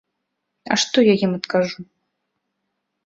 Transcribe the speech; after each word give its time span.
А 0.75 0.77
што 0.85 0.97
я 1.11 1.15
ім 1.27 1.31
адкажу? 1.41 1.79